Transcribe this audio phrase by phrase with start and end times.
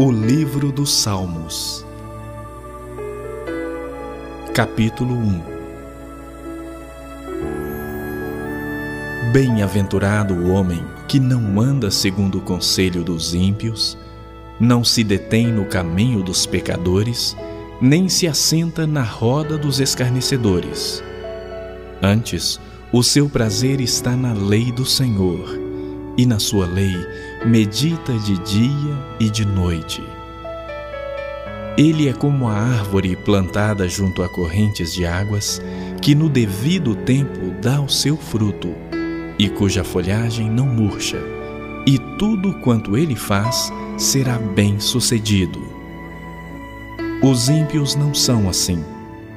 [0.00, 1.84] O Livro dos Salmos,
[4.54, 5.42] Capítulo 1
[9.32, 13.98] Bem-aventurado o homem que não anda segundo o conselho dos ímpios,
[14.60, 17.36] não se detém no caminho dos pecadores,
[17.82, 21.02] nem se assenta na roda dos escarnecedores.
[22.00, 22.60] Antes,
[22.92, 25.58] o seu prazer está na lei do Senhor
[26.16, 26.94] e na sua lei
[27.48, 30.02] medita de dia e de noite.
[31.78, 35.62] Ele é como a árvore plantada junto a correntes de águas,
[36.02, 38.74] que no devido tempo dá o seu fruto,
[39.38, 41.16] e cuja folhagem não murcha,
[41.86, 45.62] e tudo quanto ele faz será bem sucedido.
[47.22, 48.84] Os ímpios não são assim,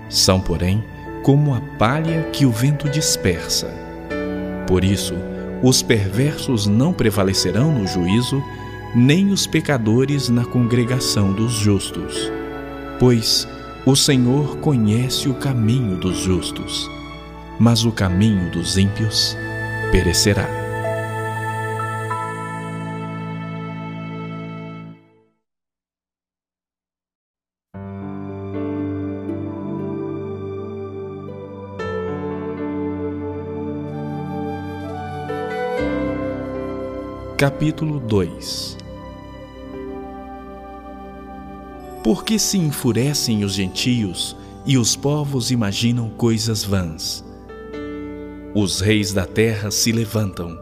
[0.09, 0.83] são, porém,
[1.23, 3.73] como a palha que o vento dispersa.
[4.67, 5.15] Por isso,
[5.63, 8.41] os perversos não prevalecerão no juízo,
[8.95, 12.31] nem os pecadores na congregação dos justos.
[12.99, 13.47] Pois
[13.85, 16.89] o Senhor conhece o caminho dos justos,
[17.59, 19.35] mas o caminho dos ímpios
[19.91, 20.60] perecerá.
[37.41, 38.77] Capítulo 2
[42.03, 47.25] Por que se enfurecem os gentios e os povos imaginam coisas vãs?
[48.53, 50.55] Os reis da terra se levantam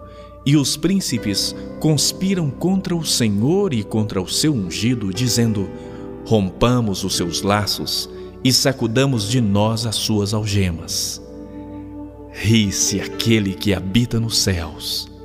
[0.45, 5.69] e os príncipes conspiram contra o Senhor e contra o seu ungido, dizendo:
[6.25, 8.09] Rompamos os seus laços
[8.41, 11.21] e sacudamos de nós as suas algemas.
[12.31, 15.19] Ri-se aquele que habita nos céus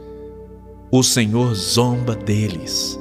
[0.96, 2.96] o Senhor zomba deles.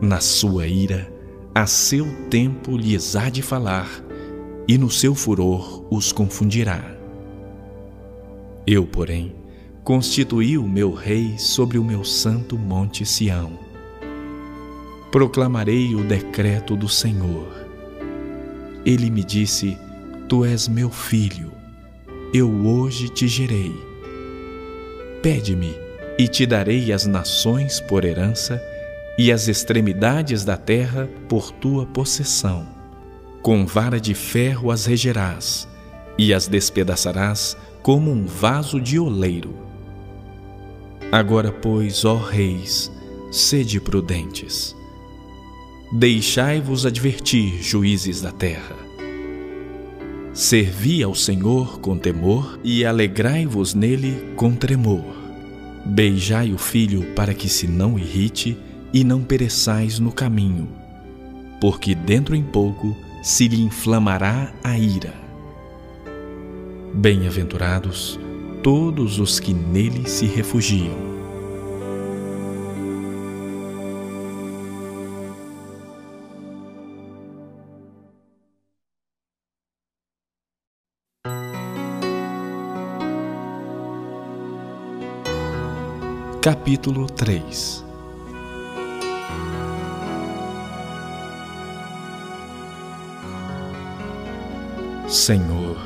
[0.00, 1.08] Na sua ira,
[1.54, 3.88] a seu tempo lhes há de falar,
[4.66, 6.82] e no seu furor os confundirá.
[8.66, 9.36] Eu, porém,
[9.84, 13.56] constituí o meu rei sobre o meu santo monte Sião.
[15.12, 17.68] Proclamarei o decreto do Senhor.
[18.84, 19.78] Ele me disse:
[20.28, 21.52] Tu és meu filho,
[22.34, 23.72] eu hoje te gerei.
[25.22, 25.85] Pede-me
[26.18, 28.62] e te darei as nações por herança
[29.18, 32.66] e as extremidades da terra por tua possessão.
[33.42, 35.68] Com vara de ferro as regerás
[36.18, 39.54] e as despedaçarás como um vaso de oleiro.
[41.12, 42.90] Agora, pois, ó reis,
[43.30, 44.74] sede prudentes.
[45.92, 48.74] Deixai-vos advertir, juízes da terra.
[50.34, 55.25] Servi ao Senhor com temor e alegrai-vos nele com tremor
[55.88, 58.58] Beijai o filho para que se não irrite
[58.92, 60.68] e não pereçais no caminho,
[61.60, 65.14] porque dentro em pouco se lhe inflamará a ira.
[66.92, 68.18] Bem-aventurados
[68.64, 71.15] todos os que nele se refugiam.
[86.46, 87.84] Capítulo 3
[95.08, 95.76] Senhor,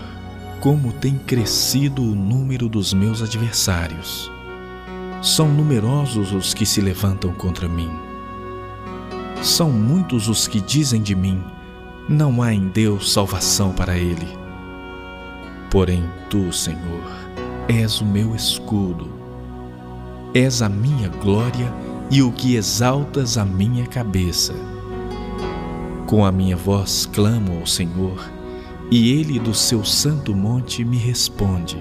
[0.60, 4.30] como tem crescido o número dos meus adversários.
[5.22, 7.90] São numerosos os que se levantam contra mim.
[9.42, 11.42] São muitos os que dizem de mim:
[12.06, 14.28] não há em Deus salvação para ele.
[15.70, 17.10] Porém, tu, Senhor,
[17.66, 19.19] és o meu escudo
[20.32, 21.74] És a minha glória
[22.08, 24.54] e o que exaltas a minha cabeça.
[26.06, 28.30] Com a minha voz clamo ao Senhor,
[28.92, 31.76] e ele do seu santo monte me responde.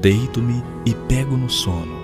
[0.00, 1.94] Deito-me e pego no sono.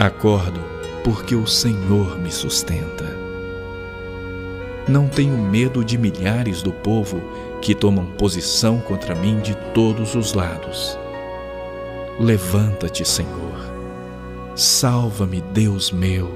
[0.00, 0.60] Acordo,
[1.04, 3.04] porque o Senhor me sustenta.
[4.88, 7.20] Não tenho medo de milhares do povo
[7.60, 10.98] que tomam posição contra mim de todos os lados.
[12.18, 13.71] Levanta-te, Senhor
[14.54, 16.30] Salva-me, Deus meu,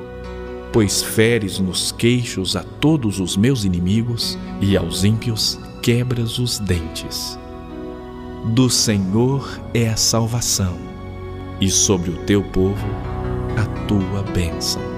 [0.73, 7.39] pois feres nos queixos a todos os meus inimigos e aos ímpios quebras os dentes.
[8.55, 10.79] Do Senhor é a salvação,
[11.61, 12.87] e sobre o teu povo
[13.57, 14.96] a tua bênção.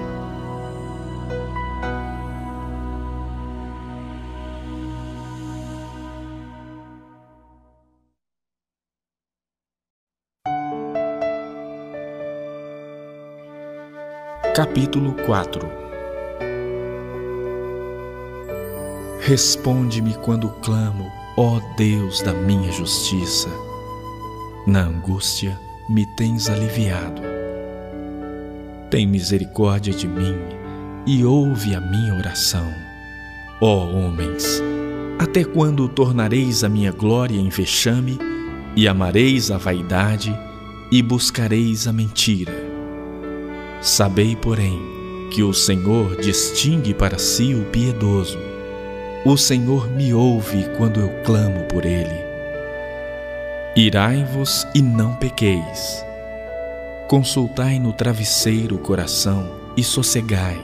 [14.59, 15.65] Capítulo 4
[19.21, 23.47] Responde-me quando clamo, ó Deus da minha justiça.
[24.67, 25.57] Na angústia
[25.89, 27.21] me tens aliviado.
[28.91, 30.35] Tem misericórdia de mim
[31.07, 32.69] e ouve a minha oração.
[33.61, 34.61] Ó homens,
[35.17, 38.19] até quando tornareis a minha glória em vexame
[38.75, 40.37] e amareis a vaidade
[40.91, 42.68] e buscareis a mentira?
[43.81, 44.81] Sabei, porém,
[45.31, 48.37] que o Senhor distingue para si o piedoso.
[49.25, 52.27] O Senhor me ouve quando eu clamo por ele.
[53.75, 56.05] Irai-vos e não pequeis.
[57.07, 60.59] Consultai no travesseiro o coração e sossegai.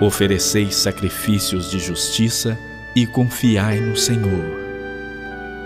[0.00, 2.56] Ofereceis sacrifícios de justiça
[2.94, 4.44] e confiai no Senhor.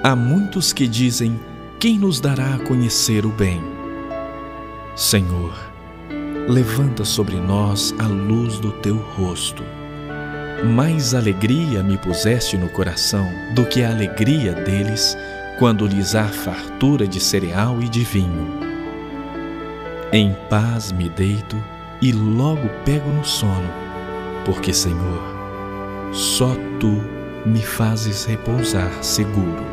[0.02, 1.38] Há muitos que dizem:
[1.78, 3.60] Quem nos dará a conhecer o bem?
[4.96, 5.71] Senhor,
[6.48, 9.62] levanta sobre nós a luz do teu rosto.
[10.64, 15.16] Mais alegria me puseste no coração do que a alegria deles
[15.58, 18.60] quando lhes há fartura de cereal e de vinho.
[20.12, 21.56] Em paz me deito
[22.00, 23.70] e logo pego no sono,
[24.44, 25.22] porque, Senhor,
[26.12, 27.02] só tu
[27.46, 29.71] me fazes repousar seguro.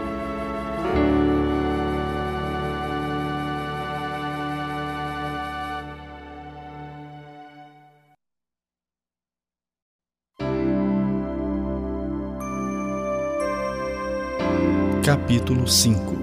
[15.09, 16.15] Capítulo 5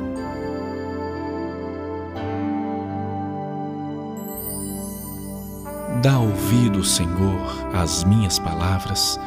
[6.00, 7.40] Dá ouvido, Senhor,
[7.74, 9.18] às minhas palavras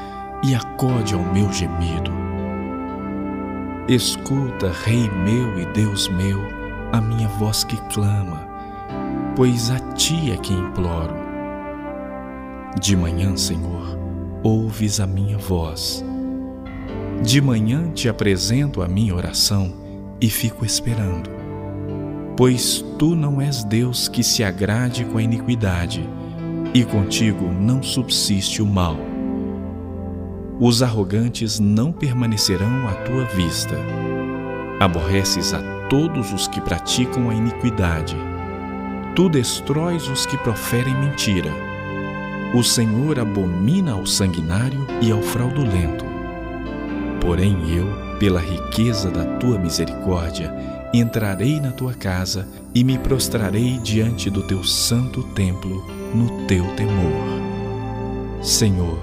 [0.44, 2.10] e acode ao meu gemido.
[3.90, 6.40] Escuta, Rei meu e Deus meu,
[6.94, 8.48] a minha voz que clama,
[9.36, 11.16] pois a ti é que imploro.
[12.80, 14.00] De manhã, Senhor,
[14.42, 16.09] ouves a minha voz.
[17.24, 19.74] De manhã te apresento a minha oração
[20.19, 21.30] e fico esperando.
[22.36, 26.07] Pois tu não és Deus que se agrade com a iniquidade,
[26.74, 29.10] e contigo não subsiste o mal
[30.62, 33.75] os arrogantes não permanecerão à tua vista.
[34.77, 38.18] Aborreces a todos os que praticam a iniquidade.
[39.16, 41.50] Tu destróis os que proferem mentira.
[42.54, 46.09] O Senhor abomina ao sanguinário e ao fraudulento.
[47.21, 50.54] Porém eu, pela riqueza da tua misericórdia,
[50.94, 57.39] entrarei na tua casa e me prostrarei diante do teu santo templo no teu temor.
[58.42, 59.00] Senhor,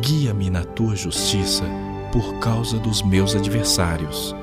[0.00, 1.64] guia-me na tua justiça
[2.12, 4.34] por causa dos meus adversários.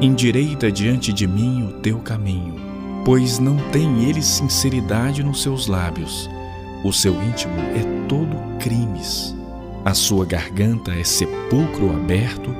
[0.00, 2.54] Endireita diante de mim o teu caminho,
[3.04, 6.30] pois não tem ele sinceridade nos seus lábios.
[6.84, 9.37] O seu íntimo é todo crimes.
[9.88, 12.54] A sua garganta é sepulcro aberto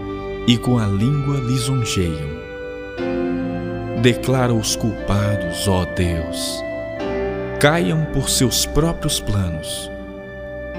[0.46, 2.38] e com a língua lisonjeiam.
[4.00, 6.64] Declara os culpados, ó Deus.
[7.60, 9.90] Caiam por seus próprios planos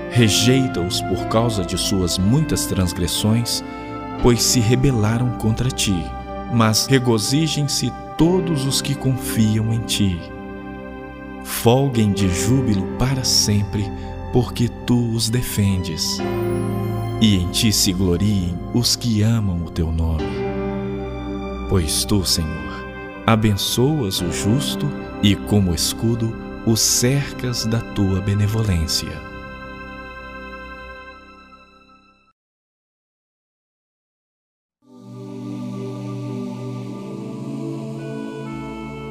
[0.10, 3.64] Rejeita-os por causa de suas muitas transgressões,
[4.24, 6.04] pois se rebelaram contra ti.
[6.52, 10.20] Mas regozijem-se todos os que confiam em ti.
[11.44, 13.86] Folguem de júbilo para sempre,
[14.32, 16.18] porque tu os defendes.
[17.22, 20.24] E em ti se gloriem os que amam o teu nome.
[21.70, 22.86] Pois tu, Senhor,
[23.26, 24.88] abençoas o justo
[25.22, 26.34] e, como escudo,
[26.66, 29.30] o cercas da tua benevolência.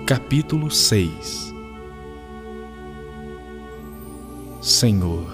[0.07, 1.48] Capítulo 6
[4.69, 5.25] Senhor,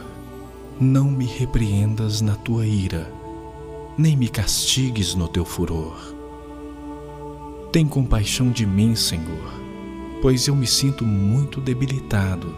[0.81, 3.13] não me repreendas na tua ira,
[3.99, 6.15] nem me castigues no teu furor.
[7.73, 9.53] Tem compaixão de mim, Senhor,
[10.23, 12.55] pois eu me sinto muito debilitado.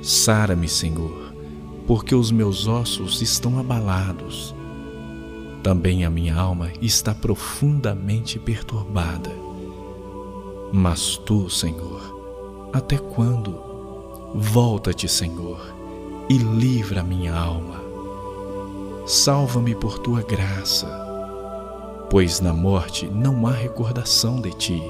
[0.00, 1.34] Sara-me, Senhor,
[1.84, 4.54] porque os meus ossos estão abalados.
[5.64, 9.32] Também a minha alma está profundamente perturbada.
[10.72, 13.63] Mas tu, Senhor, até quando?
[14.36, 15.60] Volta-te, Senhor,
[16.28, 17.80] e livra minha alma.
[19.06, 20.88] Salva-me por tua graça,
[22.10, 24.82] pois na morte não há recordação de ti.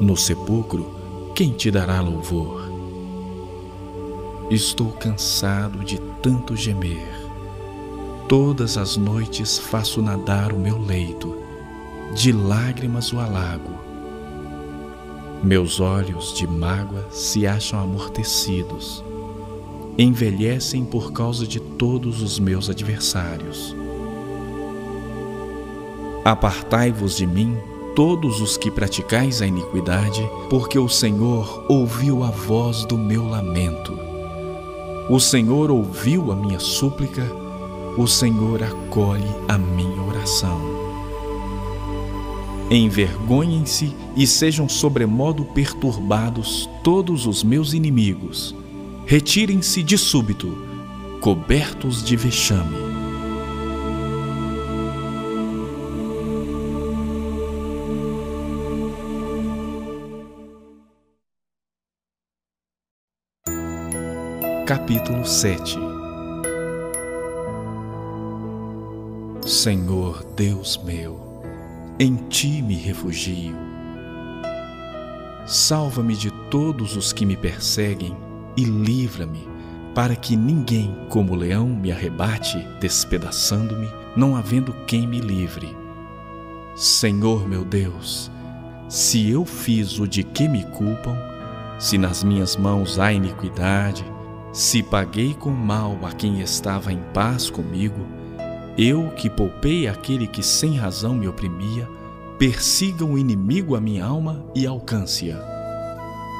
[0.00, 0.94] No sepulcro,
[1.34, 2.72] quem te dará louvor?
[4.48, 7.12] Estou cansado de tanto gemer.
[8.30, 11.36] Todas as noites faço nadar o meu leito,
[12.14, 13.91] de lágrimas o alago
[15.42, 19.04] meus olhos de mágoa se acham amortecidos.
[19.98, 23.76] envelhecem por causa de todos os meus adversários.
[26.24, 27.58] Apartai-vos de mim,
[27.94, 33.92] todos os que praticais a iniquidade, porque o Senhor ouviu a voz do meu lamento.
[35.10, 37.30] O Senhor ouviu a minha súplica,
[37.98, 40.81] o Senhor acolhe a minha oração.
[42.74, 48.54] Envergonhem-se e sejam sobremodo perturbados todos os meus inimigos.
[49.04, 50.56] Retirem-se de súbito,
[51.20, 52.78] cobertos de vexame.
[64.66, 65.76] Capítulo 7
[69.44, 71.31] Senhor Deus meu,
[71.98, 73.54] em ti me refugio.
[75.46, 78.16] Salva-me de todos os que me perseguem
[78.56, 79.46] e livra-me,
[79.94, 85.76] para que ninguém, como leão, me arrebate, despedaçando-me, não havendo quem me livre.
[86.74, 88.30] Senhor meu Deus,
[88.88, 91.16] se eu fiz o de que me culpam,
[91.78, 94.04] se nas minhas mãos há iniquidade,
[94.52, 98.21] se paguei com mal a quem estava em paz comigo,
[98.76, 101.88] eu que poupei aquele que sem razão me oprimia,
[102.38, 105.38] persiga o inimigo a minha alma e alcance-a.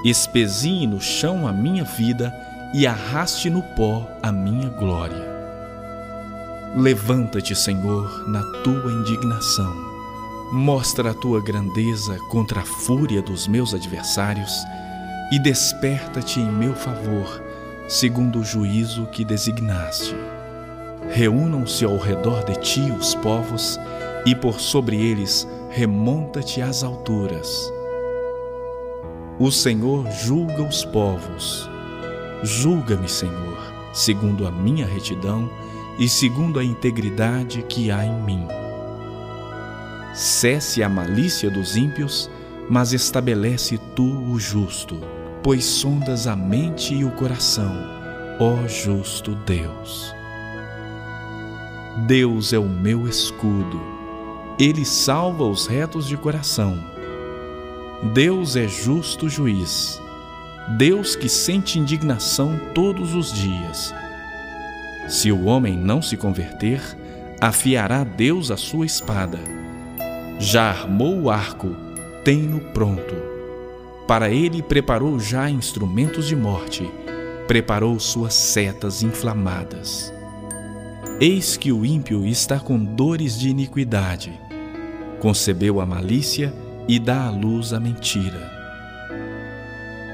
[0.04, 2.32] Espezinhe no chão a minha vida
[2.74, 5.30] e arraste no pó a minha glória.
[6.76, 9.74] Levanta-te, Senhor, na tua indignação.
[10.52, 14.52] Mostra a tua grandeza contra a fúria dos meus adversários
[15.30, 17.42] e desperta-te em meu favor
[17.88, 20.14] segundo o juízo que designaste.
[21.12, 23.78] Reúnam-se ao redor de ti os povos,
[24.26, 27.72] e por sobre eles remonta-te às alturas.
[29.38, 31.68] O Senhor julga os povos.
[32.42, 33.58] Julga-me, Senhor,
[33.92, 35.48] segundo a minha retidão
[35.98, 38.46] e segundo a integridade que há em mim.
[40.14, 42.30] Cesse a malícia dos ímpios,
[42.68, 44.98] mas estabelece tu o justo
[45.42, 47.74] pois sondas a mente e o coração,
[48.38, 50.14] ó justo Deus.
[51.96, 53.80] Deus é o meu escudo,
[54.58, 56.82] ele salva os retos de coração.
[58.12, 60.00] Deus é justo juiz,
[60.76, 63.94] Deus que sente indignação todos os dias.
[65.08, 66.80] Se o homem não se converter,
[67.40, 69.38] afiará Deus a sua espada.
[70.38, 71.76] Já armou o arco,
[72.24, 73.32] tem-no pronto
[74.06, 76.86] para ele preparou já instrumentos de morte,
[77.46, 80.12] preparou suas setas inflamadas.
[81.24, 84.32] Eis que o ímpio está com dores de iniquidade,
[85.20, 86.52] concebeu a malícia
[86.88, 88.50] e dá à luz a mentira.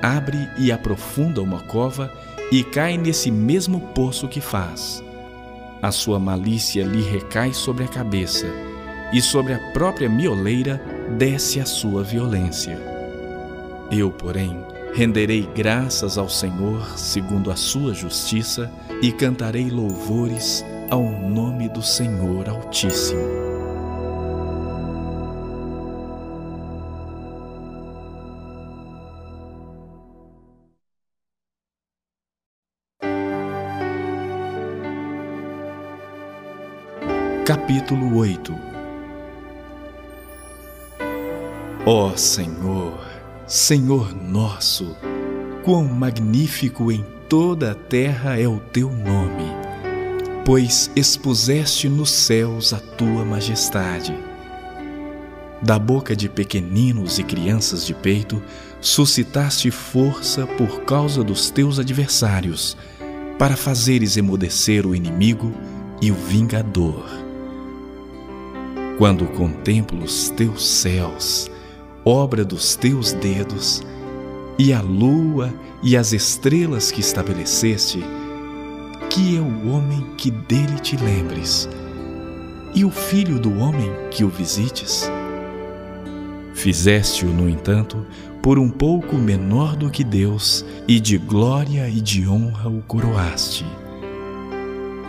[0.02, 2.12] Abre e aprofunda uma cova
[2.52, 5.02] e cai nesse mesmo poço que faz.
[5.80, 8.46] A sua malícia lhe recai sobre a cabeça,
[9.10, 10.78] e sobre a própria mioleira
[11.16, 12.78] desce a sua violência.
[13.90, 14.54] Eu, porém,
[14.92, 22.48] renderei graças ao Senhor segundo a sua justiça e cantarei louvores ao nome do Senhor
[22.48, 23.48] Altíssimo.
[37.44, 38.54] Capítulo 8
[41.86, 42.98] Ó Senhor,
[43.46, 44.94] Senhor nosso,
[45.64, 49.47] quão magnífico em toda a terra é o teu nome,
[50.48, 54.16] pois expuseste nos céus a tua majestade.
[55.60, 58.42] Da boca de pequeninos e crianças de peito,
[58.80, 62.78] suscitaste força por causa dos teus adversários,
[63.38, 65.52] para fazeres emudecer o inimigo
[66.00, 67.04] e o vingador.
[68.96, 71.50] Quando contemplo os teus céus,
[72.06, 73.82] obra dos teus dedos,
[74.58, 75.52] e a lua
[75.82, 78.02] e as estrelas que estabeleceste,
[79.18, 81.68] que é o homem que dele te lembres,
[82.72, 85.10] e o filho do homem que o visites?
[86.54, 88.06] Fizeste-o, no entanto,
[88.40, 93.66] por um pouco menor do que Deus, e de glória e de honra o coroaste.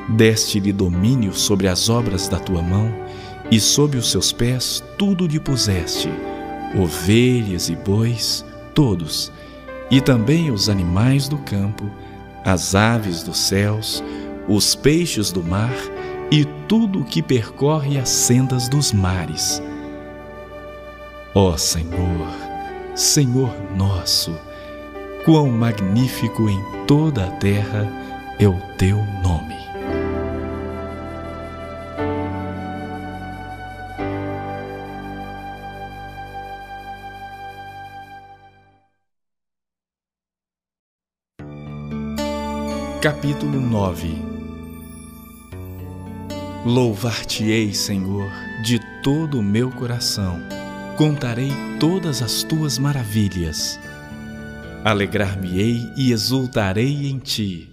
[0.10, 2.92] Deste-lhe domínio sobre as obras da tua mão,
[3.52, 6.10] e sob os seus pés tudo lhe puseste
[6.76, 9.32] ovelhas e bois, todos,
[9.92, 11.86] e também os animais do campo,
[12.44, 14.04] as aves dos céus,
[14.48, 15.74] os peixes do mar
[16.32, 19.62] e tudo o que percorre as sendas dos mares.
[21.36, 22.28] Ó Senhor,
[22.96, 24.36] Senhor nosso,
[25.26, 27.88] quão magnífico em toda a terra
[28.40, 29.59] é o teu nome.
[43.02, 44.14] Capítulo 9
[46.66, 48.30] Louvar-te-ei, Senhor,
[48.62, 50.38] de todo o meu coração,
[50.98, 53.80] contarei todas as tuas maravilhas.
[54.84, 57.70] Alegrar-me-ei e exultarei em ti,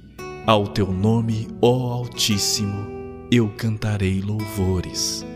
[0.46, 2.86] ao teu nome, ó Altíssimo,
[3.28, 5.26] eu cantarei louvores.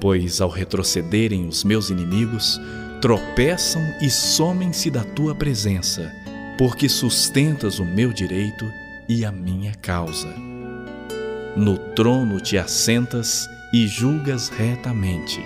[0.00, 2.60] Pois ao retrocederem os meus inimigos,
[3.02, 6.24] tropeçam e somem-se da tua presença
[6.58, 8.70] porque sustentas o meu direito
[9.08, 10.28] e a minha causa.
[11.56, 15.40] No trono te assentas e julgas retamente.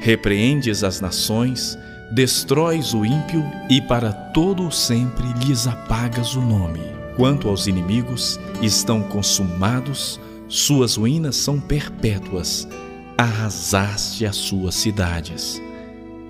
[0.00, 1.78] Repreendes as nações,
[2.10, 6.80] destróis o ímpio e para todo o sempre lhes apagas o nome.
[7.16, 12.66] Quanto aos inimigos, estão consumados, suas ruínas são perpétuas,
[13.16, 15.60] arrasaste as suas cidades.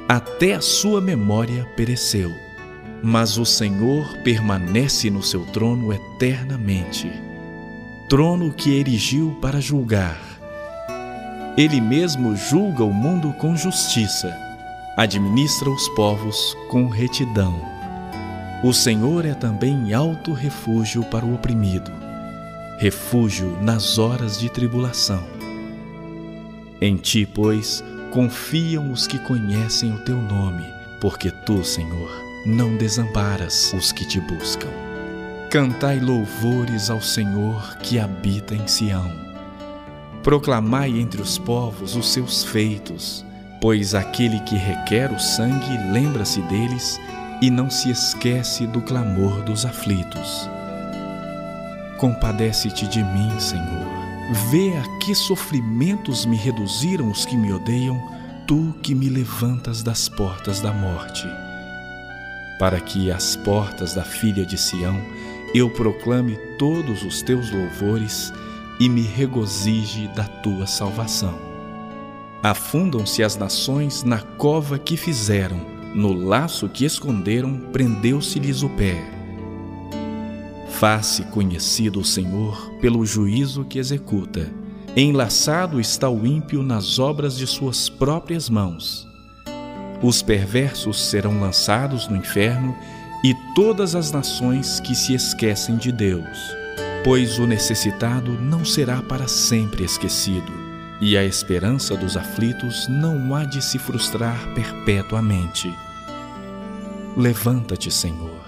[0.08, 2.32] Até a sua memória pereceu
[3.02, 7.10] mas o Senhor permanece no seu trono eternamente
[8.10, 10.18] trono que erigiu para julgar.
[11.56, 14.36] Ele mesmo julga o mundo com justiça,
[14.96, 17.54] administra os povos com retidão.
[18.64, 21.92] O Senhor é também alto refúgio para o oprimido,
[22.80, 25.22] refúgio nas horas de tribulação.
[26.80, 30.64] Em ti, pois, confiam os que conhecem o teu nome,
[31.00, 32.10] porque tu, Senhor,
[32.44, 34.68] não desamparas os que te buscam.
[35.50, 39.10] Cantai louvores ao Senhor que habita em Sião.
[40.22, 43.24] Proclamai entre os povos os seus feitos,
[43.60, 47.00] pois aquele que requer o sangue lembra-se deles
[47.42, 50.48] e não se esquece do clamor dos aflitos.
[51.98, 54.00] Compadece-te de mim, Senhor.
[54.50, 58.00] Vê a que sofrimentos me reduziram os que me odeiam,
[58.46, 61.26] tu que me levantas das portas da morte
[62.60, 65.00] para que às portas da filha de Sião
[65.54, 68.30] eu proclame todos os teus louvores
[68.78, 71.38] e me regozije da tua salvação.
[72.42, 75.58] Afundam-se as nações na cova que fizeram,
[75.94, 79.10] no laço que esconderam, prendeu-se-lhes o pé.
[80.68, 84.52] Faça conhecido o Senhor pelo juízo que executa.
[84.94, 89.09] Enlaçado está o ímpio nas obras de suas próprias mãos.
[90.02, 92.74] Os perversos serão lançados no inferno
[93.22, 96.38] e todas as nações que se esquecem de Deus.
[97.04, 100.52] Pois o necessitado não será para sempre esquecido,
[101.02, 105.70] e a esperança dos aflitos não há de se frustrar perpetuamente.
[107.14, 108.40] Levanta-te, Senhor,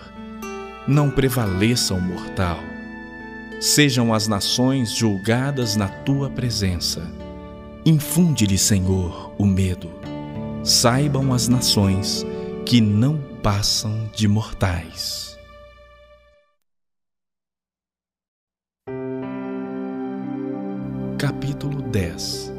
[0.88, 2.58] não prevaleça o mortal.
[3.60, 7.02] Sejam as nações julgadas na tua presença.
[7.84, 10.01] Infunde-lhe, Senhor, o medo
[10.64, 12.24] saibam as nações
[12.64, 15.36] que não passam de mortais.
[21.18, 22.52] Capítulo 10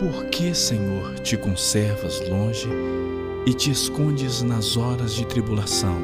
[0.00, 2.68] Por que, Senhor, te conservas longe
[3.46, 6.00] e te escondes nas horas de tribulação?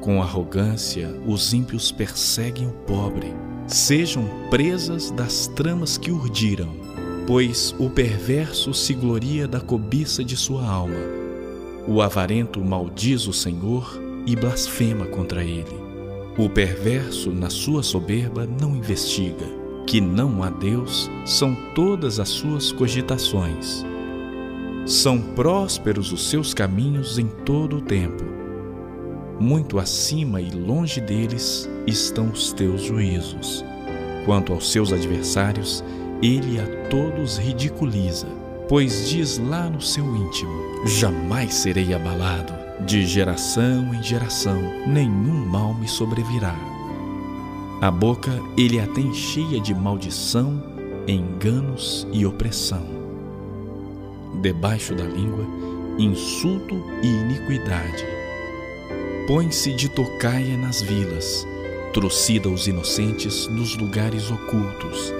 [0.00, 3.32] Com arrogância, os ímpios perseguem o pobre
[3.68, 6.68] sejam presas das tramas que urdiram,
[7.26, 10.96] pois o perverso se gloria da cobiça de sua alma.
[11.86, 15.76] O avarento maldiz o Senhor e blasfema contra ele.
[16.36, 19.58] O perverso, na sua soberba, não investiga.
[19.86, 23.84] Que não há Deus são todas as suas cogitações.
[24.84, 28.22] São prósperos os seus caminhos em todo o tempo.
[29.40, 33.64] Muito acima e longe deles estão os teus juízos.
[34.24, 35.82] Quanto aos seus adversários,
[36.22, 38.26] ele a todos ridiculiza,
[38.68, 42.52] pois diz lá no seu íntimo: Jamais serei abalado,
[42.84, 46.54] de geração em geração nenhum mal me sobrevirá.
[47.80, 50.62] A boca ele a tem cheia de maldição,
[51.06, 52.84] enganos e opressão.
[54.42, 55.46] Debaixo da língua,
[55.98, 58.04] insulto e iniquidade.
[59.26, 61.46] Põe-se de tocaia nas vilas,
[61.92, 65.12] trucida os inocentes nos lugares ocultos.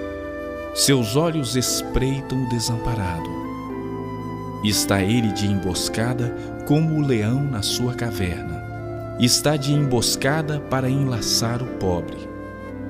[0.74, 3.28] Seus olhos espreitam o desamparado.
[4.62, 6.35] Está ele de emboscada
[6.66, 9.16] como o leão na sua caverna.
[9.18, 12.28] Está de emboscada para enlaçar o pobre.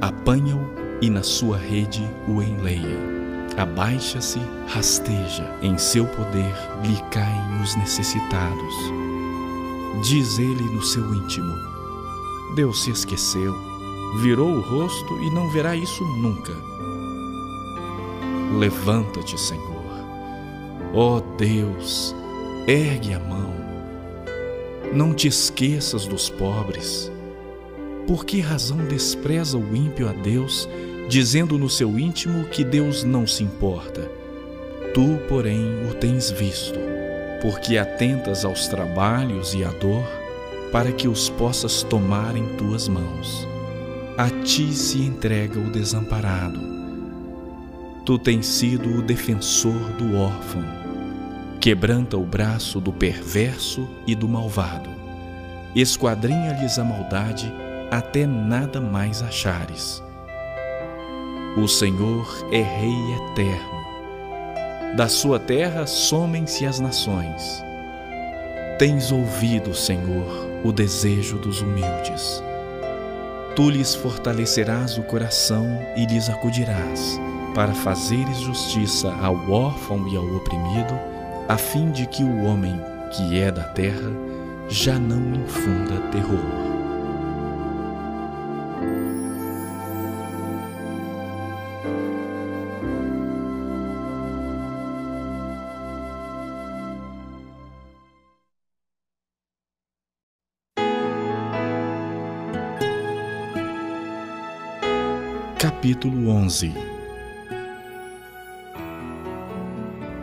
[0.00, 0.60] Apanha-o
[1.00, 3.18] e na sua rede o enleia.
[3.56, 4.38] abaixa-se,
[4.68, 8.74] rasteja, em seu poder lhe caem os necessitados.
[10.02, 11.54] Diz ele no seu íntimo:
[12.54, 13.67] Deus se esqueceu,
[14.16, 16.52] virou o rosto e não verá isso nunca.
[18.58, 19.78] Levanta-te, Senhor.
[20.94, 22.14] Ó oh Deus,
[22.66, 23.52] ergue a mão.
[24.92, 27.12] Não te esqueças dos pobres.
[28.06, 30.66] Por que razão despreza o ímpio a Deus,
[31.08, 34.10] dizendo no seu íntimo que Deus não se importa?
[34.94, 36.78] Tu, porém, o tens visto,
[37.42, 40.04] porque atentas aos trabalhos e à dor,
[40.72, 43.46] para que os possas tomar em tuas mãos.
[44.18, 46.58] A ti se entrega o desamparado.
[48.04, 50.64] Tu tens sido o defensor do órfão.
[51.60, 54.90] Quebranta o braço do perverso e do malvado.
[55.72, 57.54] Esquadrinha-lhes a maldade
[57.92, 60.02] até nada mais achares.
[61.56, 64.96] O Senhor é Rei eterno.
[64.96, 67.62] Da sua terra somem-se as nações.
[68.80, 72.42] Tens ouvido, Senhor, o desejo dos humildes.
[73.58, 75.66] Tu lhes fortalecerás o coração
[75.96, 77.20] e lhes acudirás,
[77.56, 80.94] para fazeres justiça ao órfão e ao oprimido,
[81.48, 84.12] a fim de que o homem, que é da terra,
[84.68, 86.67] já não infunda terror.
[105.58, 106.72] Capítulo 11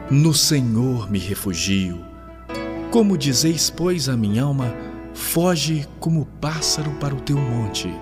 [0.10, 2.06] No Senhor me refugio.
[2.90, 4.74] Como dizeis, pois, a minha alma,
[5.14, 7.94] foge como pássaro para o teu monte.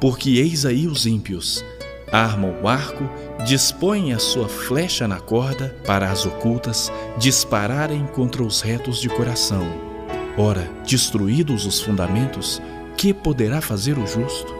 [0.00, 1.64] Porque eis aí os ímpios,
[2.10, 3.08] armam o arco,
[3.46, 9.64] dispõem a sua flecha na corda para as ocultas dispararem contra os retos de coração.
[10.36, 12.60] Ora, destruídos os fundamentos,
[12.96, 14.59] que poderá fazer o justo?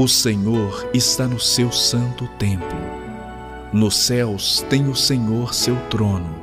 [0.00, 2.78] O Senhor está no seu santo templo.
[3.72, 6.36] Nos céus tem o Senhor seu trono.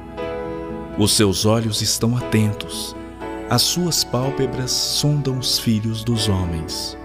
[0.98, 2.94] Os seus olhos estão atentos,
[3.50, 6.98] as suas pálpebras sondam os filhos dos homens.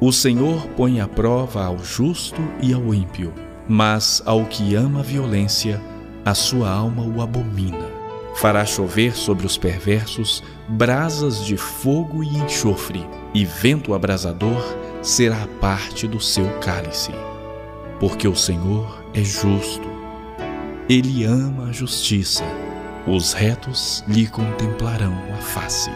[0.00, 3.34] O Senhor põe à prova ao justo e ao ímpio,
[3.68, 5.78] mas ao que ama a violência,
[6.24, 7.86] a sua alma o abomina.
[8.36, 14.62] Fará chover sobre os perversos brasas de fogo e enxofre, e vento abrasador
[15.02, 17.12] será parte do seu cálice.
[18.00, 19.88] Porque o Senhor é justo,
[20.88, 22.44] ele ama a justiça,
[23.06, 25.90] os retos lhe contemplarão a face.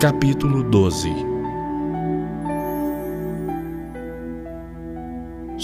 [0.00, 1.33] Capítulo 12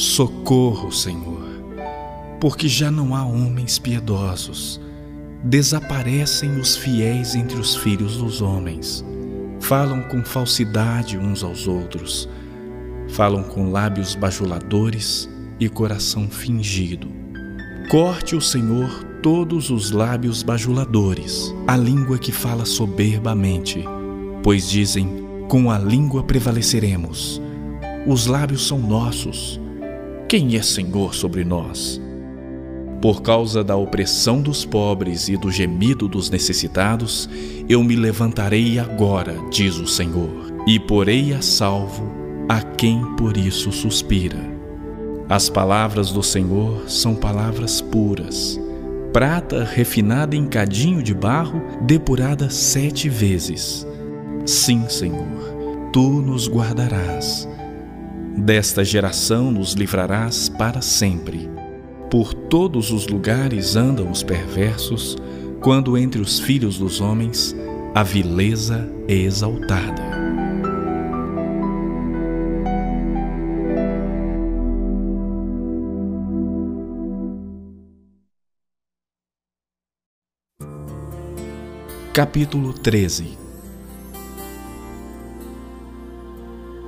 [0.00, 1.46] Socorro, Senhor,
[2.40, 4.80] porque já não há homens piedosos.
[5.44, 9.04] Desaparecem os fiéis entre os filhos dos homens.
[9.60, 12.26] Falam com falsidade uns aos outros.
[13.10, 15.28] Falam com lábios bajuladores
[15.60, 17.08] e coração fingido.
[17.90, 23.84] Corte o Senhor todos os lábios bajuladores, a língua que fala soberbamente,
[24.42, 27.38] pois dizem: com a língua prevaleceremos.
[28.06, 29.60] Os lábios são nossos
[30.30, 32.00] quem é Senhor sobre nós?
[33.02, 37.28] Por causa da opressão dos pobres e do gemido dos necessitados,
[37.68, 42.08] eu me levantarei agora, diz o Senhor, e porei a salvo
[42.48, 44.38] a quem por isso suspira.
[45.28, 48.56] As palavras do Senhor são palavras puras,
[49.12, 53.84] prata refinada em cadinho de barro, depurada sete vezes.
[54.46, 57.49] Sim, Senhor, tu nos guardarás
[58.36, 61.50] Desta geração nos livrarás para sempre.
[62.10, 65.16] Por todos os lugares andam os perversos,
[65.60, 67.54] quando entre os filhos dos homens
[67.94, 70.10] a vileza é exaltada.
[82.12, 83.49] Capítulo 13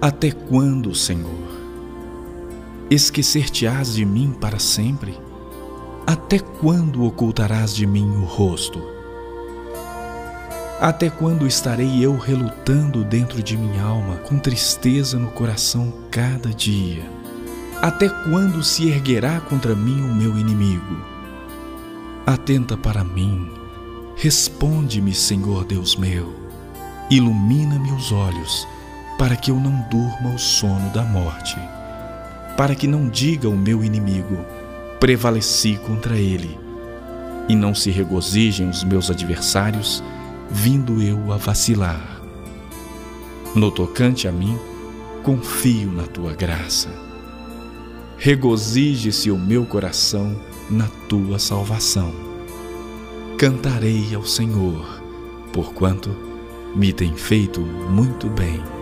[0.05, 1.49] Até quando, Senhor?
[2.91, 5.17] Esquecer-te-ás de mim para sempre?
[6.05, 8.83] Até quando ocultarás de mim o rosto?
[10.81, 17.09] Até quando estarei eu relutando dentro de minha alma, com tristeza no coração cada dia?
[17.81, 20.97] Até quando se erguerá contra mim o meu inimigo?
[22.27, 23.49] Atenta para mim,
[24.17, 26.35] responde-me, Senhor Deus meu,
[27.09, 28.67] ilumina-me os olhos,
[29.23, 31.57] para que eu não durma o sono da morte,
[32.57, 34.37] para que não diga o meu inimigo,
[34.99, 36.59] prevaleci contra ele,
[37.49, 40.03] e não se regozijem os meus adversários,
[40.51, 42.21] vindo eu a vacilar.
[43.55, 44.59] No tocante a mim,
[45.23, 46.89] confio na tua graça.
[48.19, 50.35] Regozije-se o meu coração
[50.69, 52.13] na tua salvação.
[53.39, 55.01] Cantarei ao Senhor,
[55.53, 56.11] porquanto
[56.75, 58.82] me tem feito muito bem.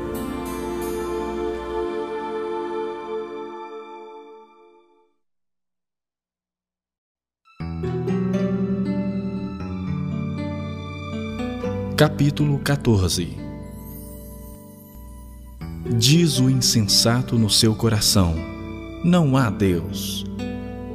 [12.01, 13.37] Capítulo 14
[15.99, 18.35] Diz o insensato no seu coração:
[19.05, 20.25] Não há Deus.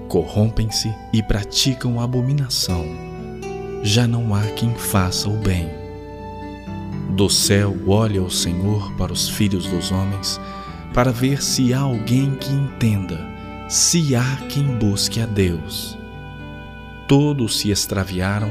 [0.09, 2.83] Corrompem-se e praticam abominação.
[3.83, 5.69] Já não há quem faça o bem.
[7.11, 10.41] Do céu olha o Senhor para os filhos dos homens,
[10.91, 13.19] para ver se há alguém que entenda,
[13.69, 15.95] se há quem busque a Deus.
[17.07, 18.49] Todos se extraviaram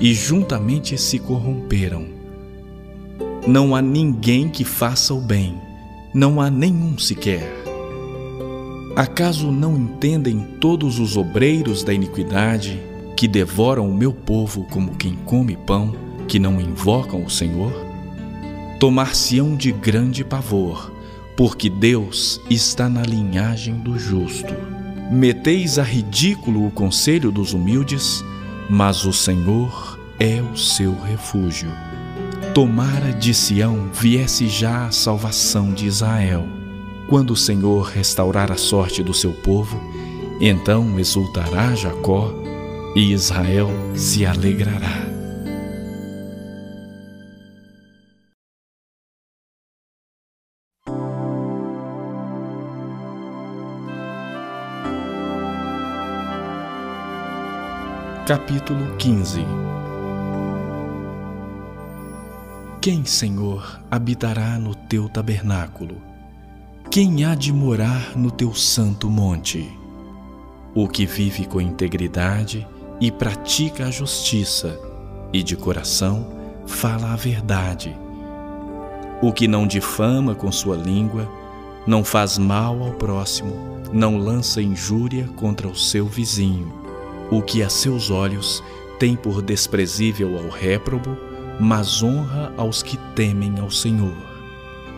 [0.00, 2.06] e juntamente se corromperam.
[3.46, 5.54] Não há ninguém que faça o bem,
[6.14, 7.64] não há nenhum sequer.
[8.94, 12.80] Acaso não entendem todos os obreiros da iniquidade
[13.16, 15.94] que devoram o meu povo como quem come pão,
[16.28, 17.72] que não invocam o Senhor?
[18.78, 20.92] Tomar-se-ão de grande pavor,
[21.36, 24.75] porque Deus está na linhagem do justo.
[25.10, 28.24] Meteis a ridículo o conselho dos humildes,
[28.68, 31.70] mas o Senhor é o seu refúgio.
[32.52, 36.44] Tomara de Sião viesse já a salvação de Israel.
[37.08, 39.80] Quando o Senhor restaurar a sorte do seu povo,
[40.40, 42.32] então exultará Jacó
[42.96, 45.15] e Israel se alegrará.
[58.26, 59.46] Capítulo 15
[62.82, 66.02] Quem, Senhor, habitará no teu tabernáculo?
[66.90, 69.70] Quem há de morar no teu santo monte?
[70.74, 72.66] O que vive com integridade
[73.00, 74.76] e pratica a justiça,
[75.32, 76.26] e de coração
[76.66, 77.96] fala a verdade.
[79.22, 81.30] O que não difama com sua língua,
[81.86, 83.54] não faz mal ao próximo,
[83.92, 86.85] não lança injúria contra o seu vizinho
[87.30, 88.62] o que a seus olhos
[88.98, 91.16] tem por desprezível ao réprobo,
[91.60, 94.16] mas honra aos que temem ao Senhor.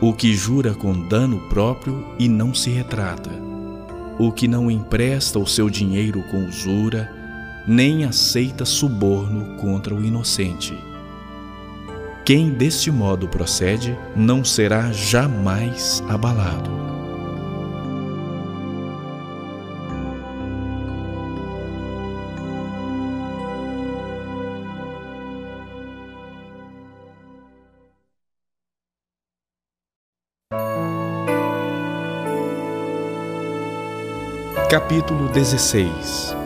[0.00, 3.30] O que jura com dano próprio e não se retrata.
[4.18, 7.10] O que não empresta o seu dinheiro com usura,
[7.66, 10.76] nem aceita suborno contra o inocente.
[12.24, 16.87] Quem deste modo procede não será jamais abalado.
[34.68, 36.36] Capítulo 16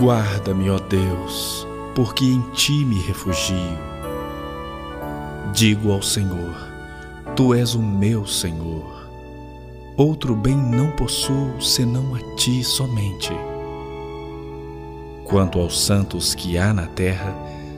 [0.00, 3.78] Guarda-me, ó Deus, porque em ti me refugio.
[5.54, 6.56] Digo ao Senhor:
[7.36, 9.08] Tu és o meu Senhor.
[9.96, 13.30] Outro bem não possuo senão a ti somente.
[15.22, 17.32] Quanto aos santos que há na terra,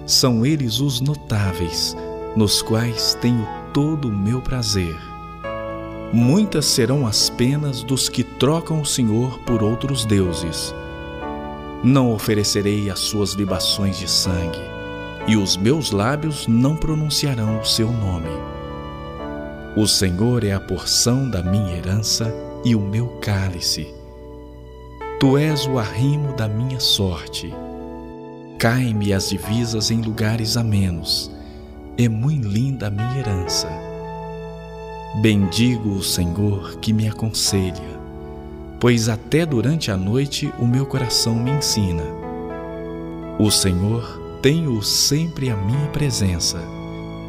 [0.07, 1.95] são eles os notáveis,
[2.35, 5.10] nos quais tenho todo o meu prazer
[6.13, 10.75] muitas serão as penas dos que trocam o Senhor por outros deuses.
[11.85, 14.61] Não oferecerei as suas libações de sangue,
[15.27, 18.31] e os meus lábios não pronunciarão o seu nome.
[19.77, 23.87] O Senhor é a porção da minha herança e o meu cálice.
[25.21, 27.55] Tu és o arrimo da minha sorte.
[28.59, 31.31] Caem-me as divisas em lugares amenos.
[31.97, 33.90] É muito linda a minha herança
[35.17, 37.99] Bendigo o Senhor que me aconselha,
[38.79, 42.05] pois até durante a noite o meu coração me ensina.
[43.37, 46.63] O Senhor tem-o sempre à minha presença,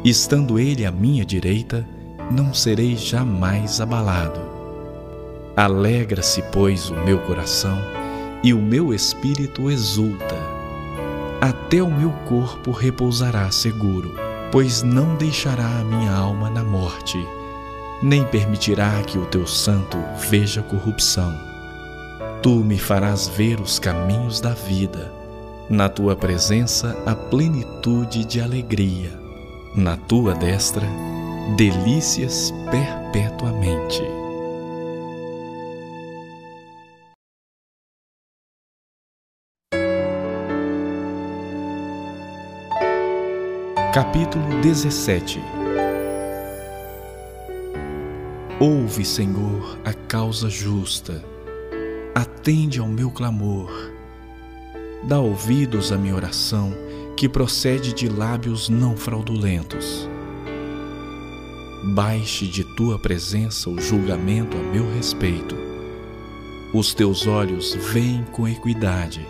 [0.04, 1.84] estando Ele à minha direita,
[2.30, 4.40] não serei jamais abalado.
[5.56, 7.76] Alegra-se, pois, o meu coração
[8.44, 10.36] e o meu espírito exulta.
[11.40, 14.14] Até o meu corpo repousará seguro,
[14.52, 17.18] pois não deixará a minha alma na morte
[18.02, 19.96] nem permitirá que o teu santo
[20.28, 21.32] veja corrupção.
[22.42, 25.12] Tu me farás ver os caminhos da vida.
[25.70, 29.12] Na tua presença, a plenitude de alegria.
[29.76, 30.86] Na tua destra,
[31.56, 34.02] delícias perpetuamente.
[43.94, 45.61] Capítulo 17
[48.64, 51.20] Ouve, Senhor, a causa justa,
[52.14, 53.72] atende ao meu clamor,
[55.02, 56.72] dá ouvidos à minha oração,
[57.16, 60.08] que procede de lábios não fraudulentos.
[61.92, 65.56] Baixe de tua presença o julgamento a meu respeito.
[66.72, 69.26] Os teus olhos veem com equidade.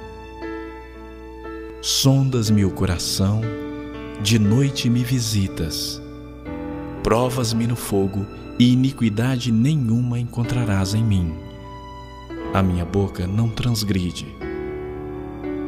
[1.81, 3.41] Sondas-me o coração
[4.23, 6.03] de noite me visitas,
[7.03, 8.27] provas-me no fogo
[8.59, 11.35] e iniquidade nenhuma encontrarás em mim.
[12.53, 14.27] A minha boca não transgride.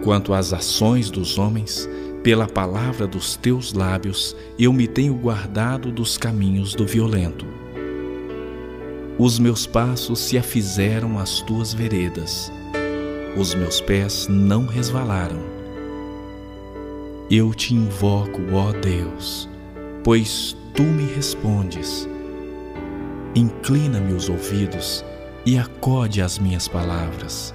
[0.03, 1.89] Quanto às ações dos homens,
[2.23, 7.47] pela palavra dos teus lábios eu me tenho guardado dos caminhos do violento.
[9.19, 12.51] Os meus passos se afizeram às tuas veredas,
[13.37, 15.55] os meus pés não resvalaram
[17.31, 19.49] eu te invoco, ó Deus,
[20.05, 22.07] pois tu me respondes.
[23.37, 25.05] Inclina-me os ouvidos
[25.45, 27.53] e acode às minhas palavras.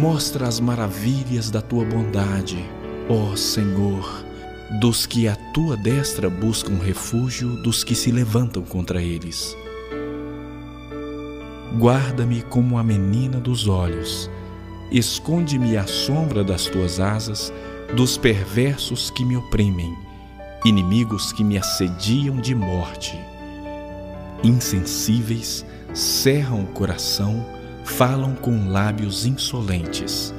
[0.00, 2.68] Mostra as maravilhas da tua bondade,
[3.08, 4.24] ó Senhor,
[4.80, 9.56] dos que a tua destra buscam refúgio dos que se levantam contra eles.
[11.78, 14.28] Guarda-me como a menina dos olhos,
[14.90, 17.52] esconde-me à sombra das tuas asas
[17.94, 19.96] dos perversos que me oprimem,
[20.64, 23.31] inimigos que me assediam de morte.
[24.42, 27.44] Insensíveis, cerram o coração,
[27.84, 30.34] falam com lábios insolentes.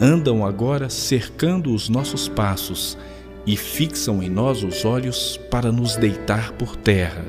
[0.00, 2.98] Andam agora cercando os nossos passos
[3.46, 7.24] e fixam em nós os olhos para nos deitar por terra.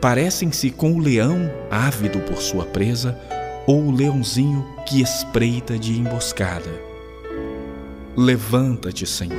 [0.00, 3.18] Parecem-se com o leão ávido por sua presa
[3.66, 6.94] ou o leãozinho que espreita de emboscada
[8.16, 9.34] Levanta-te, Senhor,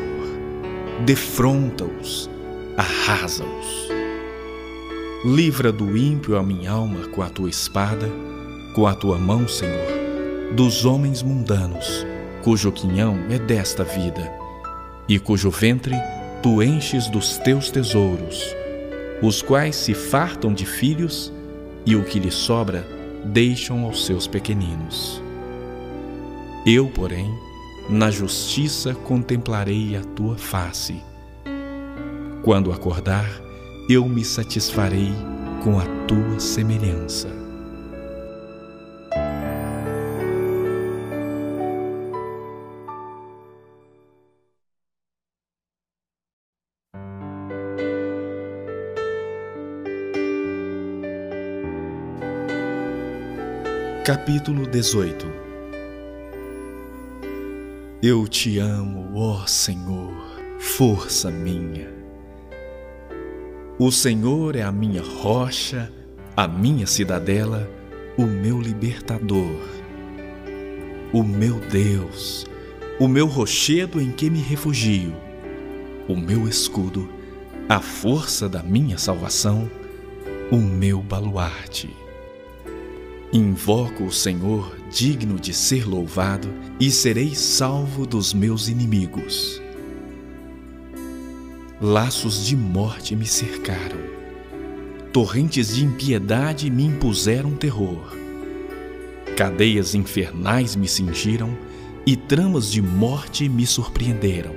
[1.06, 2.30] defronta-os,
[2.76, 3.95] arrasa-os.
[5.26, 8.08] Livra do ímpio a minha alma com a tua espada,
[8.76, 12.06] com a tua mão, Senhor, dos homens mundanos,
[12.44, 14.32] cujo quinhão é desta vida,
[15.10, 15.96] e cujo ventre
[16.44, 18.56] tu enches dos teus tesouros,
[19.20, 21.34] os quais se fartam de filhos,
[21.88, 22.88] e o que lhes sobra
[23.26, 25.20] deixam aos seus pequeninos.
[26.68, 27.34] Eu, porém,
[27.90, 31.02] na justiça contemplarei a tua face.
[32.44, 33.45] Quando acordar,
[33.90, 35.14] eu me satisfarei
[35.64, 37.30] com a tua semelhança.
[54.04, 55.46] Capítulo 18
[58.08, 60.14] eu te amo, ó Senhor,
[60.60, 61.95] força minha.
[63.78, 65.92] O Senhor é a minha rocha,
[66.36, 67.70] a minha cidadela,
[68.18, 69.60] o meu libertador.
[71.12, 72.46] O meu Deus,
[72.98, 75.14] o meu rochedo em que me refugio,
[76.08, 77.10] o meu escudo,
[77.68, 79.70] a força da minha salvação,
[80.50, 81.90] o meu baluarte.
[83.34, 86.48] Invoco o Senhor digno de ser louvado
[86.80, 89.65] e serei salvo dos meus inimigos.
[91.82, 93.98] Laços de morte me cercaram,
[95.12, 98.16] torrentes de impiedade me impuseram terror.
[99.36, 101.58] Cadeias infernais me cingiram
[102.06, 104.56] e tramas de morte me surpreenderam.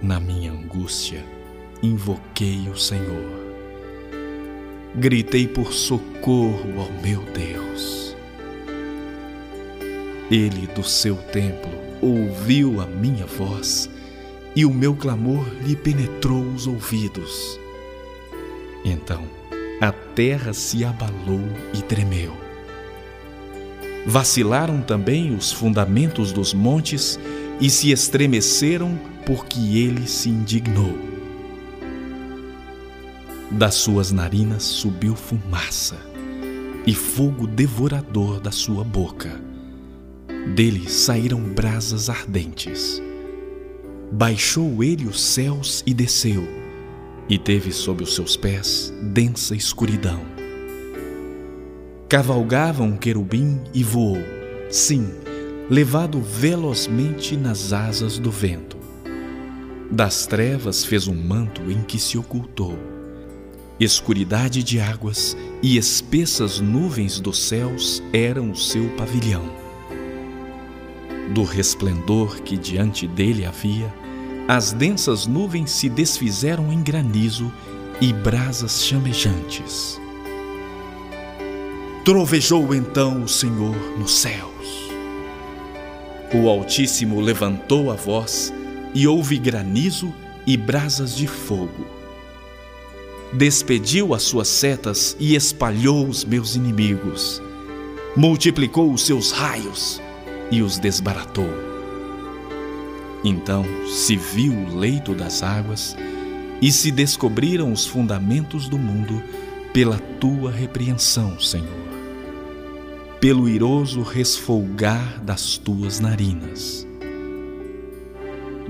[0.00, 1.24] Na minha angústia,
[1.82, 3.46] invoquei o Senhor
[4.98, 8.16] gritei por socorro ao meu Deus.
[10.30, 11.70] Ele do seu templo
[12.00, 13.90] ouviu a minha voz
[14.56, 17.60] e o meu clamor lhe penetrou os ouvidos.
[18.82, 19.22] Então
[19.80, 21.44] a terra se abalou
[21.74, 22.34] e tremeu.
[24.06, 27.20] Vacilaram também os fundamentos dos montes
[27.60, 30.96] e se estremeceram porque ele se indignou.
[33.50, 35.96] Das suas narinas subiu fumaça
[36.86, 39.40] e fogo devorador da sua boca.
[40.54, 43.02] Dele saíram brasas ardentes.
[44.12, 46.46] Baixou ele os céus e desceu,
[47.28, 50.20] e teve sob os seus pés densa escuridão.
[52.08, 54.22] Cavalgava um querubim e voou,
[54.70, 55.10] sim,
[55.68, 58.76] levado velozmente nas asas do vento.
[59.90, 62.78] Das trevas fez um manto em que se ocultou.
[63.78, 69.65] Escuridade de águas e espessas nuvens dos céus eram o seu pavilhão.
[71.28, 73.92] Do resplendor que diante dele havia,
[74.46, 77.52] as densas nuvens se desfizeram em granizo
[78.00, 80.00] e brasas chamejantes.
[82.04, 84.88] Trovejou então o Senhor nos céus.
[86.32, 88.52] O Altíssimo levantou a voz
[88.94, 90.14] e houve granizo
[90.46, 91.86] e brasas de fogo.
[93.32, 97.42] Despediu as suas setas e espalhou os meus inimigos.
[98.16, 100.00] Multiplicou os seus raios
[100.50, 101.48] e os desbaratou.
[103.24, 105.96] Então se viu o leito das águas
[106.62, 109.22] e se descobriram os fundamentos do mundo
[109.72, 111.86] pela tua repreensão, Senhor
[113.20, 116.86] pelo iroso resfolgar das tuas narinas.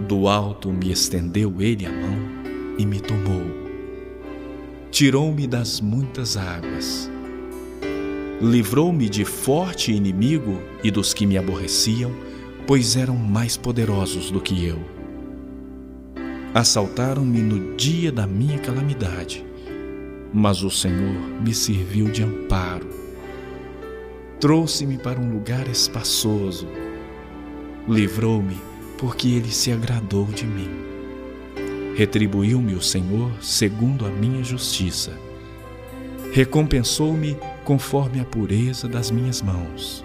[0.09, 2.19] Do alto me estendeu ele a mão
[2.79, 3.43] e me tomou.
[4.91, 7.11] Tirou-me das muitas águas.
[8.41, 12.13] Livrou-me de forte inimigo e dos que me aborreciam,
[12.67, 14.79] pois eram mais poderosos do que eu.
[16.55, 19.45] Assaltaram-me no dia da minha calamidade,
[20.33, 23.07] mas o Senhor me serviu de amparo
[24.39, 26.69] Trouxe-me para um lugar espaçoso.
[27.89, 28.57] Livrou-me
[28.99, 30.69] porque ele se agradou de mim.
[31.95, 35.19] Retribuiu-me o Senhor segundo a minha justiça.
[36.37, 37.35] Recompensou-me
[37.65, 40.05] conforme a pureza das minhas mãos,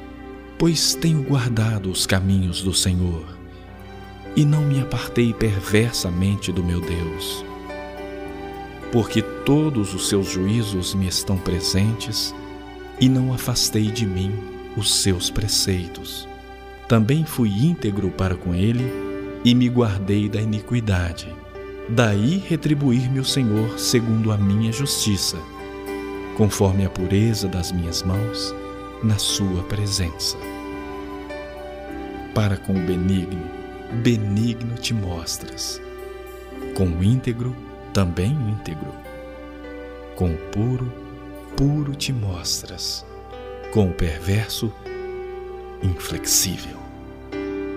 [0.57, 3.25] pois tenho guardado os caminhos do Senhor
[4.33, 7.43] e não me apartei perversamente do meu Deus.
[8.93, 12.33] Porque todos os seus juízos me estão presentes
[12.97, 14.31] e não afastei de mim
[14.77, 16.29] os seus preceitos.
[16.87, 18.89] Também fui íntegro para com ele
[19.43, 21.27] e me guardei da iniquidade.
[21.89, 25.37] Daí retribuir-me o Senhor segundo a minha justiça,
[26.37, 28.53] conforme a pureza das minhas mãos,
[29.03, 30.37] na sua presença.
[32.33, 33.43] Para com o benigno,
[34.03, 35.81] benigno te mostras.
[36.75, 37.55] Com o íntegro,
[37.93, 38.93] também íntegro.
[40.15, 40.91] Com o puro,
[41.57, 43.05] puro te mostras,
[43.73, 44.71] com o perverso,
[45.83, 46.79] inflexível.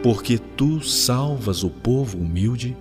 [0.03, 2.77] Porque tu salvas o povo humilde,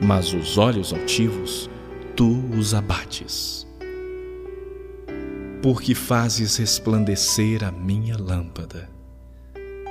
[0.00, 1.68] mas os olhos altivos
[2.16, 3.66] tu os abates.
[5.64, 8.86] Porque fazes resplandecer a minha lâmpada.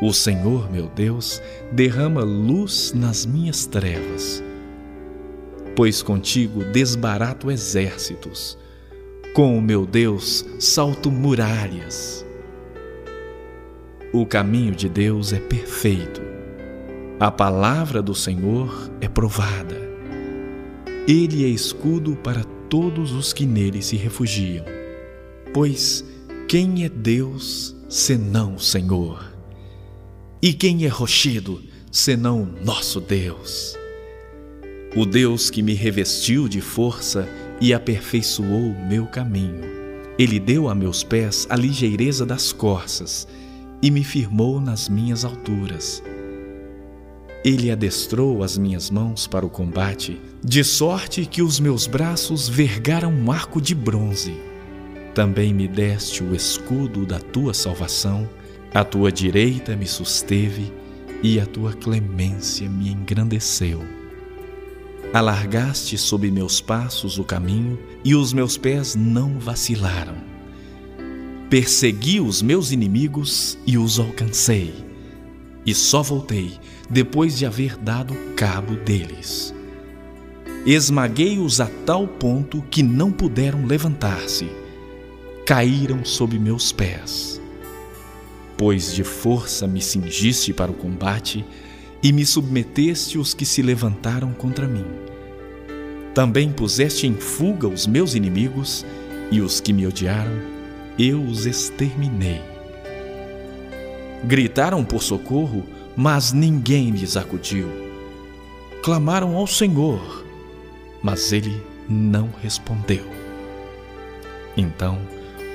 [0.03, 4.43] O Senhor, meu Deus, derrama luz nas minhas trevas.
[5.75, 8.55] Pois contigo desbarato exércitos,
[9.33, 12.23] com o meu Deus salto muralhas.
[14.13, 16.21] O caminho de Deus é perfeito.
[17.19, 19.81] A palavra do Senhor é provada.
[21.07, 24.72] Ele é escudo para todos os que nele se refugiam.
[25.53, 26.03] Pois
[26.47, 29.31] quem é Deus senão o Senhor?
[30.41, 33.77] E quem é rochedo senão o nosso Deus?
[34.95, 37.29] O Deus que me revestiu de força
[37.61, 39.61] e aperfeiçoou o meu caminho.
[40.17, 43.27] Ele deu a meus pés a ligeireza das corças
[43.79, 46.01] e me firmou nas minhas alturas.
[47.45, 53.13] Ele adestrou as minhas mãos para o combate, de sorte que os meus braços vergaram
[53.13, 54.33] um arco de bronze.
[55.13, 58.27] Também me deste o escudo da tua salvação,
[58.73, 60.73] a tua direita me susteve
[61.21, 63.81] e a tua clemência me engrandeceu.
[65.13, 70.15] Alargaste sob meus passos o caminho e os meus pés não vacilaram.
[71.51, 74.73] Persegui os meus inimigos e os alcancei,
[75.63, 76.53] e só voltei
[76.89, 79.53] depois de haver dado cabo deles.
[80.65, 84.62] Esmaguei-os a tal ponto que não puderam levantar-se,
[85.45, 87.41] caíram sob meus pés.
[88.57, 91.45] Pois de força me cingiste para o combate
[92.01, 94.85] e me submeteste os que se levantaram contra mim.
[96.13, 98.85] Também puseste em fuga os meus inimigos
[99.31, 100.31] e os que me odiaram,
[100.97, 102.41] eu os exterminei.
[104.23, 105.65] Gritaram por socorro,
[105.95, 107.67] mas ninguém lhes acudiu.
[108.83, 110.23] Clamaram ao Senhor,
[111.01, 113.05] mas ele não respondeu.
[114.55, 114.99] Então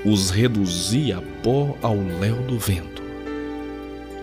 [0.05, 3.09] os reduzi a pó ao léu do vento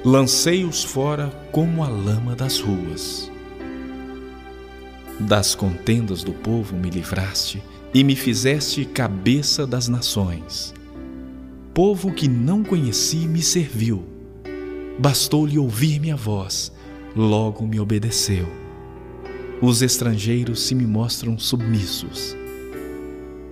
[0.06, 3.32] lancei-os fora como a lama das ruas.
[5.20, 10.76] Das contendas do povo me livraste e me fizeste cabeça das nações.
[11.74, 14.04] povo que não conheci me serviu.
[15.00, 16.72] Bastou-lhe ouvir minha voz,
[17.16, 18.48] logo me obedeceu.
[19.60, 22.38] Os estrangeiros se me mostram submissos.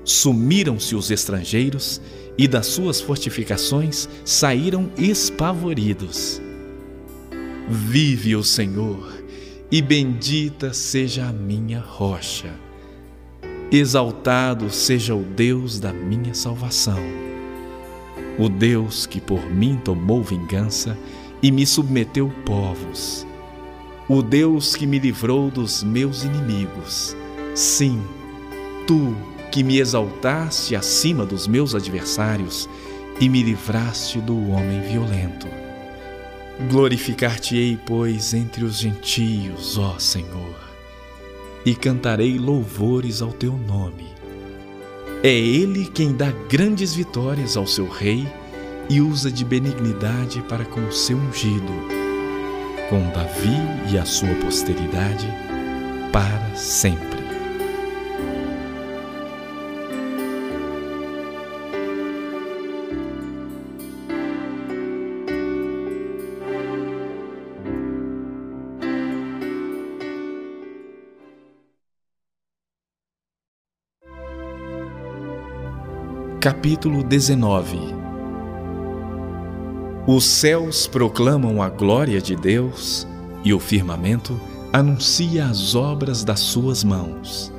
[0.04, 2.02] Sumiram-se os estrangeiros
[2.38, 6.42] e das suas fortificações saíram espavoridos.
[7.70, 9.14] Vive o Senhor,
[9.72, 12.54] e bendita seja a minha rocha.
[13.72, 17.00] Exaltado seja o Deus da minha salvação.
[18.38, 20.98] O Deus que por mim tomou vingança
[21.42, 23.26] e me submeteu povos.
[24.08, 27.16] O Deus que me livrou dos meus inimigos.
[27.56, 28.02] Sim,
[28.86, 29.16] tu
[29.54, 32.68] que me exaltaste acima dos meus adversários
[33.20, 35.48] e me livraste do homem violento.
[36.72, 40.56] Glorificar-te-ei, pois, entre os gentios, ó Senhor,
[41.64, 44.08] e cantarei louvores ao teu nome.
[45.22, 48.28] É Ele quem dá grandes vitórias ao seu rei
[48.90, 51.74] e usa de benignidade para com o seu ungido,
[52.90, 55.28] com Davi e a sua posteridade,
[56.12, 57.23] para sempre.
[76.44, 77.80] Capítulo 19
[80.06, 83.08] Os céus proclamam a glória de Deus
[83.46, 84.38] e o firmamento
[84.74, 87.50] anuncia as obras das suas mãos.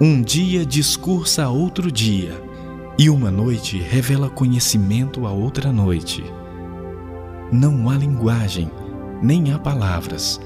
[0.00, 2.40] Um dia discursa a outro dia,
[2.96, 6.22] e uma noite revela conhecimento a outra noite.
[7.50, 8.70] Não há linguagem,
[9.20, 10.40] nem há palavras,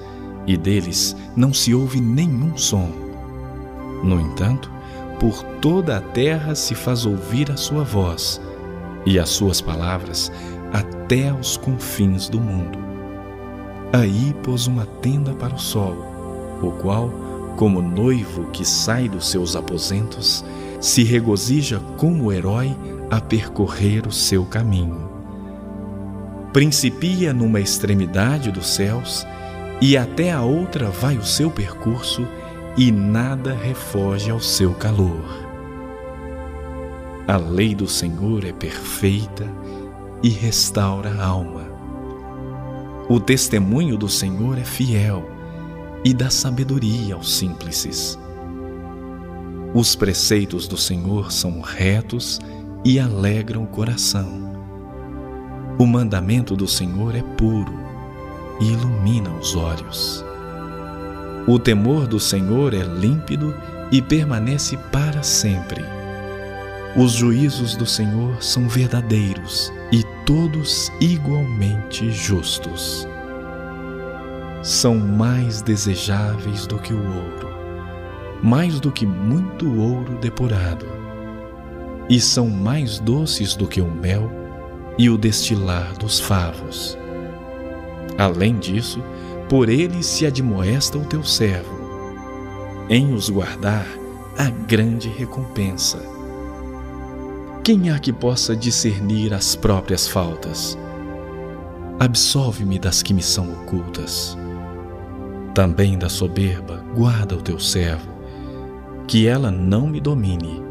[0.46, 2.90] e deles não se ouve nenhum som.
[4.02, 4.79] No entanto,
[5.20, 8.40] por toda a terra se faz ouvir a sua voz,
[9.04, 10.32] e as suas palavras
[10.72, 12.78] até aos confins do mundo.
[13.92, 17.10] Aí pôs uma tenda para o sol, o qual,
[17.56, 20.42] como noivo que sai dos seus aposentos,
[20.80, 22.74] se regozija como herói
[23.10, 25.10] a percorrer o seu caminho.
[26.52, 29.26] Principia numa extremidade dos céus,
[29.82, 32.26] e até a outra vai o seu percurso,
[32.76, 35.24] e nada refoge ao seu calor.
[37.26, 39.46] A lei do Senhor é perfeita
[40.22, 41.64] e restaura a alma.
[43.08, 45.28] O testemunho do Senhor é fiel
[46.04, 48.18] e dá sabedoria aos simples.
[49.74, 52.40] Os preceitos do Senhor são retos
[52.84, 54.50] e alegram o coração.
[55.78, 57.72] O mandamento do Senhor é puro
[58.60, 60.24] e ilumina os olhos.
[61.50, 63.52] O temor do Senhor é límpido
[63.90, 65.84] e permanece para sempre.
[66.96, 73.04] Os juízos do Senhor são verdadeiros e todos igualmente justos.
[74.62, 77.48] São mais desejáveis do que o ouro,
[78.40, 80.86] mais do que muito ouro depurado,
[82.08, 84.30] e são mais doces do que o mel
[84.96, 86.96] e o destilar dos favos.
[88.16, 89.02] Além disso,
[89.50, 91.80] por ele se admoesta o teu servo.
[92.88, 93.84] Em os guardar,
[94.38, 96.00] a grande recompensa.
[97.64, 100.78] Quem há que possa discernir as próprias faltas?
[101.98, 104.38] Absolve-me das que me são ocultas.
[105.52, 108.08] Também da soberba, guarda o teu servo,
[109.08, 110.62] que ela não me domine.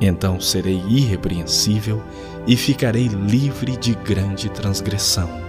[0.00, 2.02] Então serei irrepreensível
[2.46, 5.47] e ficarei livre de grande transgressão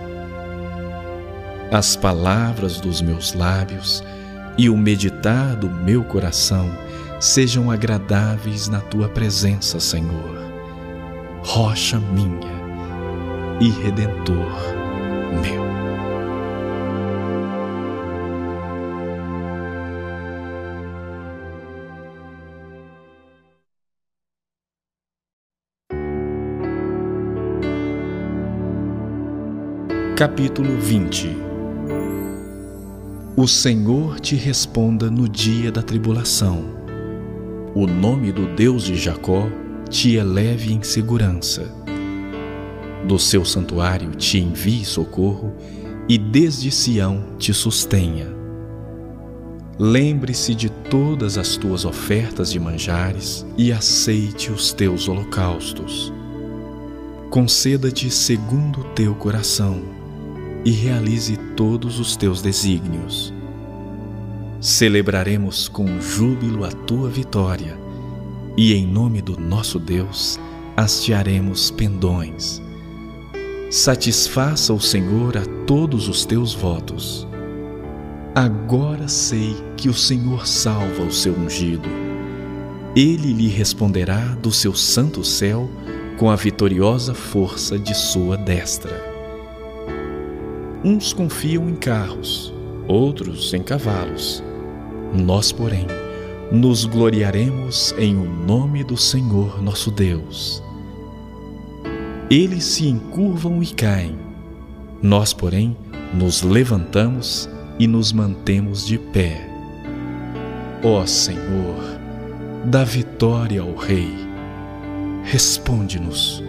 [1.72, 4.04] as palavras dos meus lábios
[4.58, 6.70] e o meditar do meu coração
[7.20, 10.38] sejam agradáveis na tua presença, Senhor,
[11.44, 12.60] rocha minha
[13.60, 14.50] e redentor
[15.42, 15.70] meu.
[30.18, 31.49] Capítulo 20
[33.42, 36.66] o Senhor te responda no dia da tribulação.
[37.74, 39.48] O nome do Deus de Jacó
[39.90, 41.64] te eleve em segurança.
[43.08, 45.56] Do seu santuário te envie socorro
[46.10, 48.28] e desde Sião te sustenha.
[49.80, 56.12] Lembre-se de todas as tuas ofertas de manjares e aceite os teus holocaustos.
[57.30, 59.98] Conceda-te segundo o teu coração
[60.70, 63.34] e realize todos os teus desígnios.
[64.62, 67.76] Celebraremos com júbilo a tua vitória
[68.56, 70.40] e, em nome do nosso Deus,
[70.78, 72.62] hastearemos pendões.
[73.72, 77.28] Satisfaça o Senhor a todos os teus votos.
[78.36, 81.90] Agora sei que o Senhor salva o seu ungido.
[82.96, 85.68] Ele lhe responderá do seu santo céu
[86.20, 89.19] com a vitoriosa força de sua destra.
[90.84, 92.54] Uns confiam em carros,
[92.88, 94.42] outros em cavalos.
[95.14, 95.86] Nós, porém,
[96.52, 100.64] nos gloriaremos em o nome do Senhor nosso Deus.
[102.30, 104.18] Eles se encurvam e caem,
[105.02, 105.76] nós, porém,
[106.14, 109.50] nos levantamos e nos mantemos de pé.
[110.82, 112.00] Ó Senhor,
[112.64, 114.14] dá vitória ao Rei,
[115.26, 116.42] responde-nos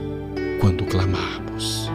[0.61, 1.91] quando clamarmos.